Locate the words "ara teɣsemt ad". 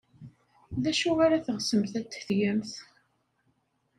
1.25-2.05